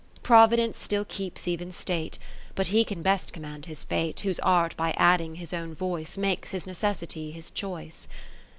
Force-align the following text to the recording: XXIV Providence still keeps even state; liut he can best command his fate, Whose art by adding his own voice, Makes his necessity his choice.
XXIV 0.01 0.23
Providence 0.23 0.79
still 0.79 1.05
keeps 1.05 1.47
even 1.47 1.71
state; 1.71 2.17
liut 2.55 2.65
he 2.69 2.83
can 2.83 3.03
best 3.03 3.31
command 3.31 3.67
his 3.67 3.83
fate, 3.83 4.21
Whose 4.21 4.39
art 4.39 4.75
by 4.75 4.95
adding 4.97 5.35
his 5.35 5.53
own 5.53 5.75
voice, 5.75 6.17
Makes 6.17 6.49
his 6.49 6.65
necessity 6.65 7.29
his 7.29 7.51
choice. 7.51 8.07